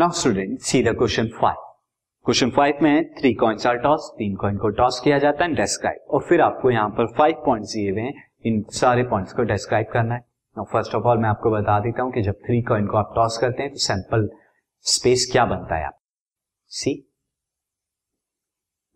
[0.00, 1.56] Now student see the question five
[2.26, 6.14] question five में three coins are toss तीन coin को toss किया जाता है डेस्क्राइब
[6.14, 9.86] और फिर आपको यहाँ पर फाइव पॉइंट्स दिए हुए हैं, इन सारे पॉइंट्स को डिस्क्राइब
[9.92, 10.20] करना है.
[10.56, 13.12] नाउ फ़र्स्ट ऑफ़ ऑल मैं आपको बता देता हूँ कि जब थ्री कॉइन को आप
[13.16, 14.28] टॉस करते हैं तो सैंपल
[14.84, 15.98] स्पेस क्या बनता है आप
[16.70, 16.94] see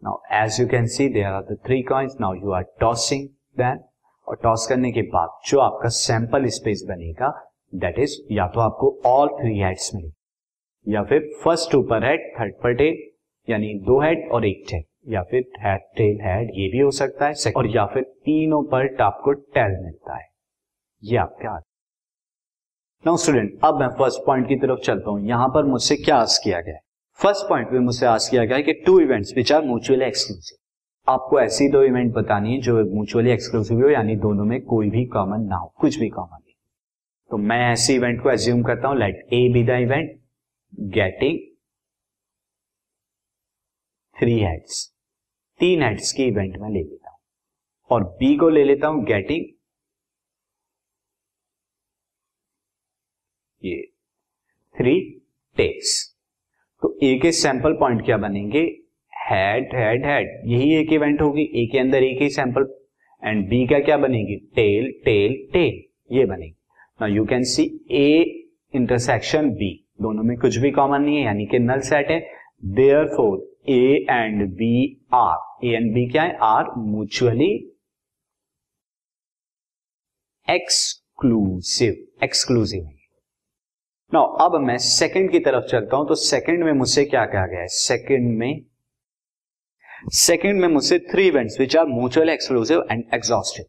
[0.03, 3.85] now as you can see there are the three coins now you are tossing then
[4.27, 7.35] और टॉस करने के बाद जो आपका सैंपल स्पेस बनेगा
[7.87, 10.13] दैट इज़ या तो आपको ऑल थ्री हेड्स मिलेगी.
[10.87, 13.03] या फिर फ़र्स्ट ऊपर हेड थर्ड पर टेल
[13.49, 17.27] यानी दो हेड और एक टेल या फिर हेड टेल हेड ये भी हो सकता
[17.27, 20.29] है। और या फिर तीनों पर आपको टेल मिलता है।
[21.03, 21.61] ये आपके हाथ।
[23.05, 26.41] नाउ स्टूडेंट अब मैं फ़र्स्ट पॉइंट की तरफ़ चलता हूँ। यहाँ पर मुझसे क्या आस
[26.45, 26.81] किया गया है?
[27.21, 31.13] फ़र्स्ट पॉइंट में मुझसे आस किया गया है कि two events which are mutually exclusive
[31.13, 35.05] आपको ऐसी दो इवेंट बतानी है जो म्यूचुअली एक्सक्लूसिव हो, यानी दोनों में कोई भी
[35.07, 36.55] कॉमन ना हो, कुछ भी कॉमन नहीं।
[37.31, 40.11] तो मैं ऐसे इवेंट को एज्यूम करता हूँ let A be the event
[40.81, 41.39] getting
[44.17, 44.87] three heads
[45.61, 47.19] तीन हेड्स की इवेंट में ले लेता हूँ।
[47.91, 49.45] और बी को ले लेता हूँ गेटिंग
[53.63, 53.83] ये
[54.75, 55.01] थ्री
[55.57, 55.93] टेल्स
[56.83, 58.63] तो ए के सैंपल पॉइंट क्या बनेंगे?
[59.13, 62.69] हेड हेड हेड यही एक इवेंट होगी। ए के अंदर एक ही सैंपल
[63.23, 64.37] एंड बी का क्या बनेगी?
[64.55, 66.57] टेल टेल टेल ये बनेगी।
[67.01, 68.11] Now you can see A
[68.75, 72.19] intersection B दोनों में कुछ भी कॉमन नहीं है, यानी कि नल सेट है।
[73.07, 76.37] Therefore A and B are A and B क्या है?
[76.43, 77.53] Are mutually
[80.49, 82.89] exclusive exclusive
[84.13, 87.61] now अब मैं सेकंड की तरफ़ चलता हूँ तो सेकंड में मुझसे क्या कहा गया
[87.61, 87.67] है?
[87.69, 88.61] सेकंड में
[90.15, 93.65] सेकंड में मुझसे three events which are mutual exclusive and exhaustive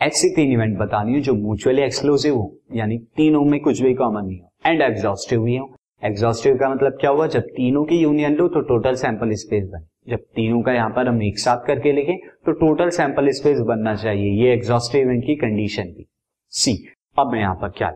[0.00, 4.26] ऐसी तीन इवेंट बतानी है जो म्यूचुअली एक्सक्लूसिव हो, यानी तीनों में कुछ भी कॉमन
[4.26, 7.26] नहीं हो। एंड एग्जॉस्टिव भी हो। एग्जॉस्टिव का मतलब क्या हुआ?
[7.26, 11.08] जब तीनों की यूनियन लो तो टोटल सैंपल स्पेस बने। जब तीनों का यहाँ पर
[11.08, 12.16] हम एक साथ करके लिखें
[12.46, 16.06] तो टोटल सैंपल स्पेस बनना चाहिए। ये एग्जॉस्टिव इवेंट की कंडीशन थी।
[16.52, 16.76] सी
[17.18, 17.90] अब मैं यहाँ पर क्या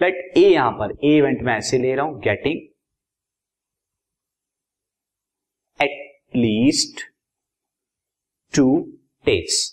[0.00, 2.60] लेट ए यहाँ पर ए इवेंट में ऐसे ले रहा हूँ getting
[5.80, 7.00] at least
[8.54, 8.66] two
[9.26, 9.71] tails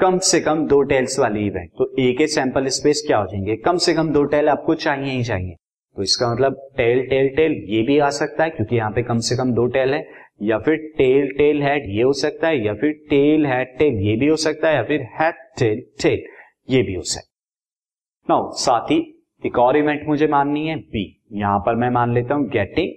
[0.00, 3.56] कम से कम दो टेल्स वाली इवेंट तो ए के सैंपल स्पेस क्या हो जाएँगे?
[3.56, 5.54] कम से कम दो टेल आपको चाहिए ही चाहिए।
[5.96, 9.18] तो इसका मतलब टेल टेल टेल, ये भी आ सकता है, क्योंकि यहाँ पे कम
[9.18, 10.02] से कम दो टेल है।
[10.42, 14.16] या फिर टेल टेल हेड ये हो सकता है। या फिर टेल हेड टेल ये
[14.16, 16.24] भी हो सकता है। या फिर हेड टेल टेल
[16.68, 18.98] ये भी हो सकता है। नाउ साथ ही
[19.42, 22.92] एक और इवेंट मुझे माननी है। बी यहाँ पर मैं मान लेता हूँ गेटिंग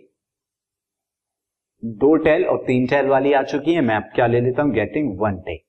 [1.84, 4.74] दो टेल और तीन टेल वाली आ चुकी है। मैं अब क्या ले लेता हूँ?
[4.74, 5.60] गेटिंग वन टेल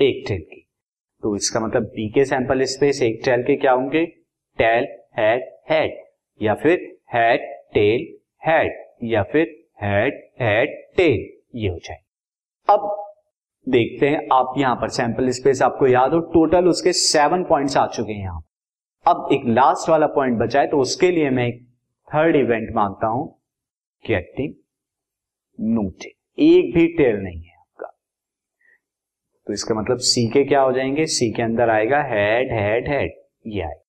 [0.00, 0.64] एक टेल की।
[1.22, 4.04] तो इसका मतलब बी के सैंपल स्पेस एक टेल के क्या होंगे?
[4.58, 4.86] टेल
[5.18, 5.96] हेड हेड
[6.40, 6.78] या फिर
[7.14, 7.40] हेड
[7.74, 8.06] टेल
[8.46, 8.72] हेड
[9.04, 9.46] या फिर
[9.82, 11.98] हेड हेड टेल ये हो जाए
[12.68, 12.94] अब
[13.66, 17.86] देखते हैं, आप यहाँ पर सैंपल स्पेस आपको याद हो टोटल उसके सेवन पॉइंट्स आ
[17.88, 18.42] चुके हैं यहाँ।
[19.06, 21.60] अब एक लास्ट वाला पॉइंट बचा है तो उसके लिए मैं एक
[22.08, 23.26] थर्ड इवेंट माँगता हूँ।
[24.04, 24.54] गेटिंग
[25.58, 27.47] नो टेल एक भी टेल नहीं है।
[29.48, 31.04] तो इसका मतलब सी के क्या हो जाएँगे?
[31.06, 33.12] सी के अंदर आएगा हेड हेड हेड
[33.46, 33.84] ये आएगा।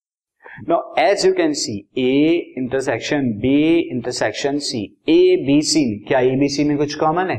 [0.69, 6.19] Now as you can see A intersection B intersection C A B C में, क्या
[6.19, 7.37] ए बी सी में कुछ कॉमन है?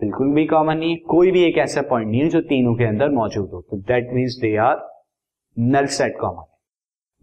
[0.00, 2.84] बिल्कुल भी कॉमन नहीं है। कोई भी एक ऐसा पॉइंट नहीं है जो तीनों के
[2.84, 4.88] अंदर मौजूद हो। तो that means they are
[5.58, 6.46] null set common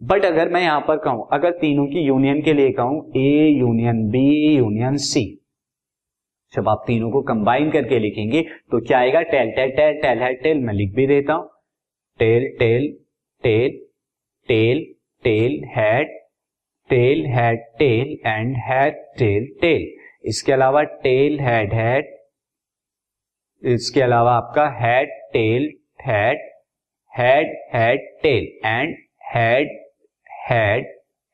[0.00, 4.08] but अगर मैं यहाँ पर कहूँ, अगर तीनों की यूनियन के लिए कहूँ A union
[4.08, 5.37] B union C
[6.52, 9.20] जब आप तीनों को कंबाइन करके लिखेंगे तो क्या आएगा?
[9.22, 11.48] टेल टेल टेल टेल है टेल मैं लिख भी देता हूँ।
[12.20, 12.86] Tail tail
[13.44, 13.76] tail
[14.48, 14.84] tail
[15.24, 16.16] tail head
[16.90, 19.86] tail head tail and head tail tail
[20.28, 22.16] इसके अलावा टेल हैड हैड
[23.62, 25.68] इसके अलावा आपका head tail
[26.06, 26.48] head
[27.12, 28.96] head head tail and
[29.34, 29.78] head
[30.48, 30.86] head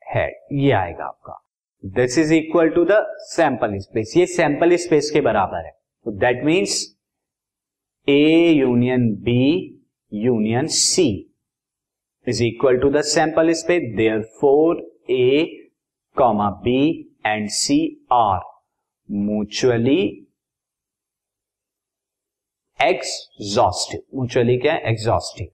[0.07, 1.41] head ये आएगा आपका।
[1.85, 2.95] This is equal to the
[3.25, 5.71] sample space ये sample space के बराबर है।
[6.05, 6.73] तो that means
[8.07, 9.43] A union B
[10.11, 11.07] union C
[12.27, 13.95] is equal to the sample space
[14.39, 15.45] therefore A
[16.17, 16.81] comma B
[17.25, 17.79] and C
[18.13, 18.39] are
[19.09, 20.01] mutually
[22.79, 24.73] exhaustive mutually क्या?
[24.73, 25.47] है exhaustive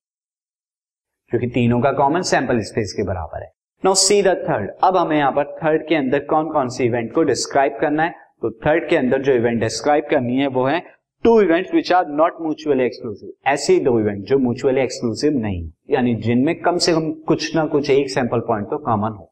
[1.32, 3.52] क्योंकि तीनों का कॉमन सैंपल स्पेस के बराबर है।
[3.84, 7.12] नाउ सी द थर्ड अब हमें यहाँ पर थर्ड के अंदर कौन कौन से इवेंट
[7.14, 8.14] को डिस्क्राइब करना है?
[8.42, 10.80] तो थर्ड के अंदर जो इवेंट डिस्क्राइब करनी है वो है
[11.24, 16.14] two events which are not mutually exclusive ऐसे दो इवेंट जो म्यूचुअली एक्सक्लूसिव नहीं। यानी
[16.24, 19.26] जिनमें कम से कम कुछ ना कुछ एक सैंपल पॉइंट तो कॉमन हो।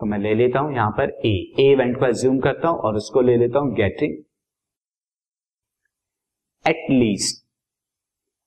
[0.00, 2.96] तो मैं ले लेता हूँ यहाँ पर ए ए इवेंट को एज्यूम करता हूँ और
[2.96, 4.16] उसको ले लेता हूँ getting
[6.64, 7.44] at least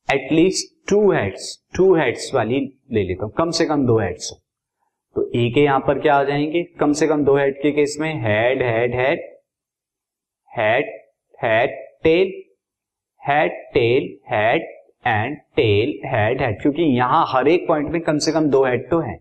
[0.07, 2.59] at least two heads two heads वाली
[2.91, 4.39] ले लेता हूँ। कम से कम दो हेड्स हो।
[5.15, 6.63] तो ए के यहाँ पर क्या आ जाएँगे?
[6.79, 9.19] कम से कम दो हेड के केस में head head head
[10.51, 10.85] head
[11.39, 12.31] head tail
[13.21, 14.61] head tail head
[15.07, 18.89] and tail head head क्योंकि यहाँ हर एक पॉइंट में कम से कम दो हेड
[18.89, 19.17] तो है।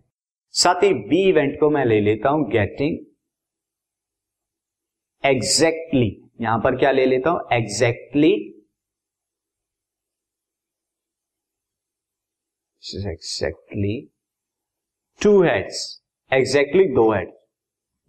[0.55, 2.99] साथ ही बी इवेंट को मैं ले लेता हूँ गेटिंग
[5.25, 6.09] एग्जैक्टली
[6.41, 7.41] यहाँ पर क्या ले लेता हूँ?
[7.53, 8.33] Exactly
[12.83, 13.95] exactly
[15.21, 15.81] two heads
[16.33, 17.29] exactly दो हेड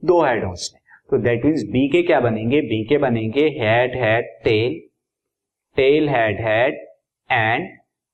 [0.03, 2.61] दो हेड उसमें तो दैट मीन्स बी के क्या बनेंगे?
[2.61, 4.79] बी के बनेंगे head head tail
[5.77, 6.79] tail head head
[7.29, 7.67] and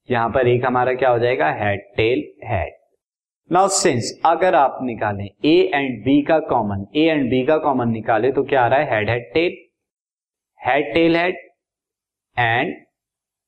[0.09, 1.51] यहाँ पर एक हमारा क्या हो जाएगा?
[1.59, 2.73] Head tail head
[3.51, 7.89] now since अगर आप निकालें ए एंड बी का कॉमन ए एंड बी का कॉमन
[7.91, 8.95] निकाले तो क्या आ रहा है?
[8.95, 9.57] Head head tail
[10.59, 11.35] head tail head
[12.37, 12.75] and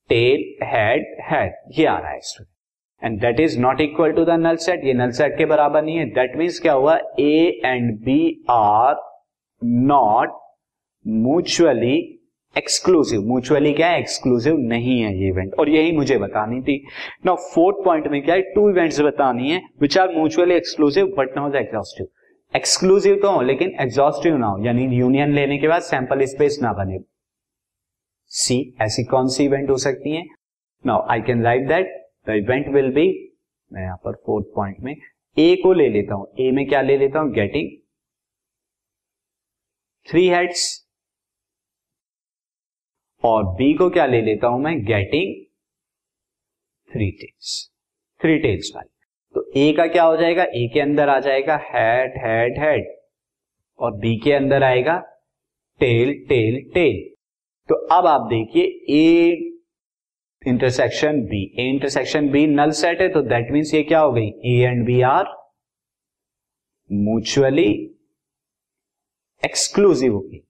[0.10, 2.50] tail head head ये आ रहा है student
[3.04, 5.98] and that is not equal to the null set ये नल सेट के बराबर नहीं
[5.98, 6.06] है.
[6.06, 6.98] दैट मीन्स क्या हुआ?
[7.20, 8.96] A and B are
[9.62, 10.40] not
[11.06, 11.98] mutually
[12.56, 14.00] exclusive mutually क्या है?
[14.00, 16.76] एक्सक्लूसिव नहीं है ये इवेंट और यही मुझे बतानी थी.
[17.26, 18.42] नाउ फोर्थ पॉइंट में क्या है?
[18.56, 22.08] टू इवेंट्स बतानी है which are mutually exclusive but not exhaustive
[22.54, 24.64] exclusive तो हो, लेकिन एग्जॉस्टिव ना हो.
[24.66, 27.00] यानी यूनियन लेने के बाद सैंपल स्पेस ना बने.
[28.32, 30.24] सी ऐसी कौन सी इवेंट हो सकती है?
[30.86, 33.08] Now I can write that the event will be
[33.72, 34.96] मैं यहाँ पर फोर्थ पॉइंट में
[35.38, 37.32] ए को ले लेता हूँ। ए में क्या ले लेता हूँ?
[37.34, 37.70] गेटिंग
[40.08, 40.64] थ्री हेड्स
[43.24, 44.78] और बी को क्या ले लेता हूँ मैं?
[44.86, 45.36] Getting
[46.90, 47.70] three tails
[48.22, 48.90] three tails वाली
[49.36, 50.44] तो ए का क्या हो जाएगा?
[50.44, 52.90] ए के अंदर आ जाएगा हेड हेड हेड
[53.80, 54.98] और बी के अंदर आएगा
[55.82, 57.00] टेल टेल टेल
[57.70, 58.64] तो अब आप देखिए
[58.98, 59.51] A
[60.42, 61.44] intersection B.
[61.60, 64.28] A intersection B null set है तो दैट मीन्स ये क्या हो गई?
[64.46, 65.26] A and B are
[66.90, 67.70] mutually
[69.44, 70.44] exclusive होगी।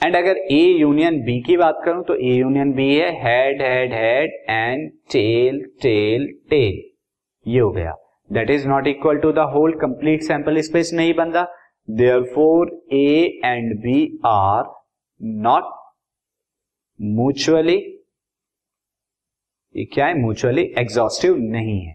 [0.00, 3.92] एंड अगर ए यूनियन बी की बात करूँ तो ए यूनियन बी है head head
[3.92, 6.80] head and tail tail tail
[7.46, 7.94] ये हो गया।
[8.30, 11.46] That is not equal to the whole complete sample space नहीं बन रहा।
[12.34, 13.96] Therefore A and B
[14.26, 14.70] are
[15.42, 15.64] not
[17.00, 17.76] mutually
[19.74, 20.14] ये क्या है?
[20.14, 21.94] म्यूचुअली एग्जॉस्टिव नहीं है।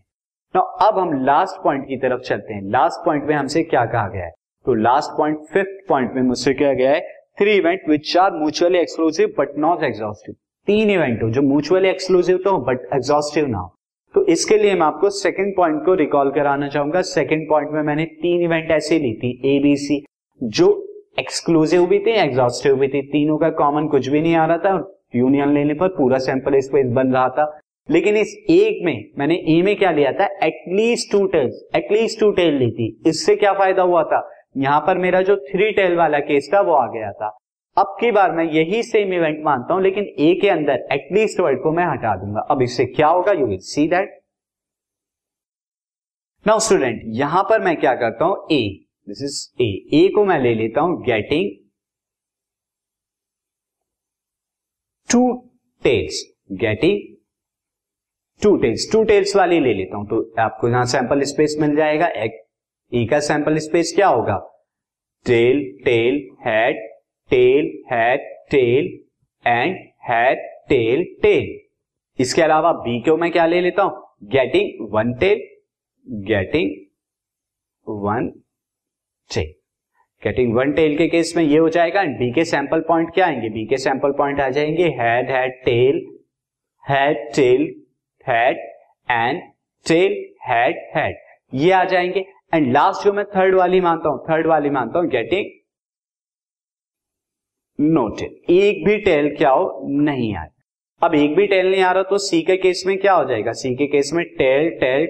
[0.56, 4.08] तो अब हम लास्ट पॉइंट की तरफ़ चलते हैं। लास्ट पॉइंट में हमसे क्या कहा
[4.08, 4.32] गया है?
[4.66, 7.00] तो लास्ट पॉइंट फिफ्थ पॉइंट में मुझसे क्या गया है?
[7.38, 10.36] Three event which are mutually exclusive but not exhaustive
[10.68, 13.74] तीन इवेंट हो जो म्यूचुअली एक्सक्लूसिव तो बट एग्जॉस्टिव ना हो।
[14.16, 18.06] तो इसके लिए मैं आपको सेकंड पॉइंट को रिकॉल कराना चाहूँगा। सेकंड पॉइंट में मैंने
[18.22, 20.04] तीन इवेंट ऐसे ली थी ए बी सी
[20.42, 20.72] जो
[21.20, 24.76] एक्सक्लूसिव भी थे एग्जॉस्टिव भी थे। तीनों का कॉमन कुछ भी नहीं आ रहा था।
[25.16, 27.46] यूनियन लेने पर पूरा सैंपल स्पेस बन रहा था।
[27.90, 30.26] लेकिन इस एक में, मैंने ए में क्या लिया था?
[30.44, 34.30] At least two tails at least two tail ली थी। इससे क्या फ़ायदा हुआ था?
[34.58, 37.28] यहाँ पर मेरा जो थ्री टेल वाला केस था, वो आ गया था।
[37.78, 41.62] अब की बार मैं यही सेम इवेंट मानता हूँ, लेकिन ए के अंदर एटलीस्ट वर्ड
[41.64, 43.32] को मैं हटा दूँगा। अब इससे क्या होगा?
[43.32, 44.16] You will see that
[46.46, 48.48] now student यहाँ पर मैं क्या करता हूँ?
[48.52, 48.62] ए
[49.08, 49.68] दिस इज़ ए
[49.98, 51.52] ए को मैं ले लेता हूँ getting
[55.10, 55.22] two
[55.84, 57.17] tails getting
[58.42, 62.08] two tails two tails वाली ले लेता हूँ तो आपको यहाँ सैंपल स्पेस मिल जाएगा।
[62.24, 62.36] एक
[62.92, 64.36] ई का सैंपल स्पेस क्या होगा?
[65.26, 66.78] Tail tail head
[67.30, 68.86] tail head tail
[69.46, 69.76] and
[70.10, 71.56] head tail tail
[72.20, 74.04] इसके अलावा बी को मैं क्या ले लेता हूँ?
[74.32, 75.42] Getting one tail
[76.28, 76.72] getting
[77.88, 78.30] one
[79.30, 79.54] tail
[80.24, 83.50] getting one tail के केस में ये हो जाएगा बी के सैंपल पॉइंट क्या आएँगे?
[83.50, 86.06] बी के सैंपल पॉइंट आ जाएँगे head head tail
[86.84, 87.68] head tail
[88.30, 88.58] head
[89.10, 89.42] and
[89.86, 90.16] tail
[90.48, 91.16] head head
[91.54, 95.08] ये आ जाएँगे। एंड लास्ट जो मैं थर्ड वाली मानता हूँ थर्ड वाली मानता हूँ
[95.10, 95.56] गेटिंग
[97.80, 99.88] नो टेल एक भी टेल क्या हो?
[100.02, 100.50] नहीं आए।
[101.02, 103.52] अब एक भी टेल नहीं आ रहा तो सी के केस में क्या हो जाएगा?
[103.52, 105.08] सी के केस में टेल टेल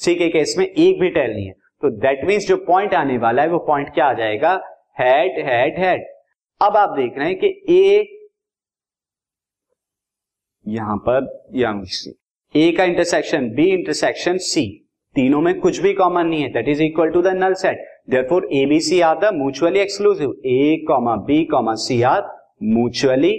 [0.00, 1.52] सी के केस में एक भी टेल नहीं है।
[1.82, 4.52] तो दैट मीन्स जो पॉइंट आने वाला है, वो पॉइंट क्या आ जाएगा?
[5.00, 6.06] हेड हेड हेड
[6.60, 8.06] अब आप देख रहे हैं कि ए
[10.66, 12.10] यहाँ पर यंग सी
[12.54, 14.66] ए का इंटरसेक्शन बी इंटरसेक्शन सी
[15.16, 16.48] तीनों में कुछ भी कॉमन नहीं है.
[16.52, 20.34] That is equal to the null set therefore A B C are the mutually exclusive
[20.46, 22.22] A comma B comma C are
[22.62, 23.30] mutually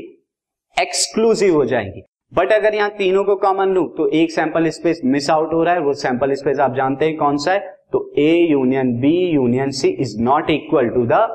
[0.78, 2.02] exclusive हो जाएँगी.
[2.34, 5.74] बट अगर यहाँ तीनों को कॉमन लू तो एक सैंपल स्पेस मिस आउट हो रहा
[5.74, 5.80] है.
[5.82, 7.60] वो सैंपल स्पेस आप जानते हैं कौन सा है?
[7.92, 11.28] तो A union B union C is not equal to the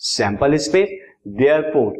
[0.00, 0.88] sample space
[1.28, 1.92] therefore four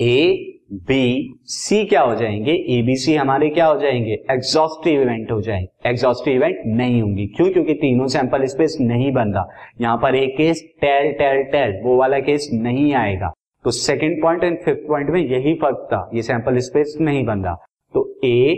[0.00, 2.52] A B, सी क्या हो जाएँगे?
[2.76, 4.12] एबीसी हमारे क्या हो जाएँगे?
[4.30, 7.50] एग्जॉस्टिव इवेंट हो जाएँगे। एग्जॉस्टिव इवेंट नहीं होंगी। क्यों?
[7.52, 9.46] क्योंकि तीनों सैंपल स्पेस नहीं बन रहा
[9.80, 13.32] यहाँ पर एक केस टेल टेल टेल वो वाला केस नहीं आएगा।
[13.64, 17.44] तो second point and fifth point में यही फ़र्क था। ये सैंपल स्पेस नहीं बन
[17.44, 17.54] रहा
[17.94, 18.54] तो A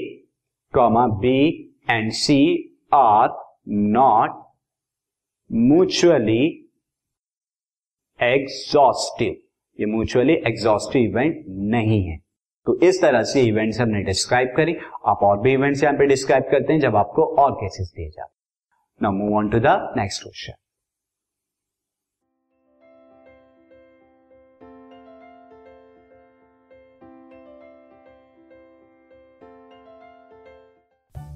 [0.75, 1.39] comma B
[1.91, 2.41] and C
[2.95, 3.29] are
[3.69, 4.43] not
[5.51, 6.45] mutually
[8.21, 9.37] exhaustive
[9.79, 12.19] ये म्यूचुअली एग्जॉस्टिव इवेंट नहीं है।
[12.67, 14.75] तो इस तरह से इवेंट्स हमने डिस्क्राइब करी।
[15.07, 18.33] आप और भी इवेंट्स यहाँ पे डिस्क्राइब करते हैं जब आपको और केसेस दिए जाते
[19.01, 20.53] now move on to the next question